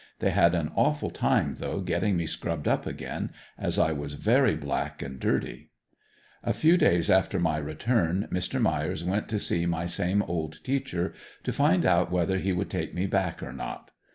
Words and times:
They 0.17 0.31
had 0.31 0.55
an 0.55 0.71
awful 0.75 1.11
time 1.11 1.57
though 1.59 1.79
getting 1.79 2.17
me 2.17 2.25
scrubbed 2.25 2.67
up 2.67 2.87
again, 2.87 3.29
as 3.55 3.77
I 3.77 3.91
was 3.91 4.15
very 4.15 4.55
black 4.55 5.03
and 5.03 5.19
dirty. 5.19 5.69
A 6.43 6.53
few 6.53 6.75
days 6.75 7.11
after 7.11 7.39
my 7.39 7.57
return 7.57 8.27
Mr. 8.31 8.59
Myers 8.59 9.03
went 9.03 9.29
to 9.29 9.39
see 9.39 9.67
my 9.67 9.85
same 9.85 10.23
old 10.23 10.57
teacher 10.63 11.13
to 11.43 11.53
find 11.53 11.85
out 11.85 12.11
whether 12.11 12.39
he 12.39 12.51
would 12.51 12.71
take 12.71 12.95
me 12.95 13.05
back 13.05 13.43
or 13.43 13.53
not. 13.53 13.91